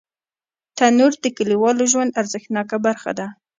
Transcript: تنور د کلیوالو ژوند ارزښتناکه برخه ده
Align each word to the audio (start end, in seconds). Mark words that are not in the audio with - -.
تنور 0.77 1.13
د 1.21 1.25
کلیوالو 1.37 1.83
ژوند 1.91 2.15
ارزښتناکه 2.21 2.77
برخه 2.85 3.11
ده 3.19 3.27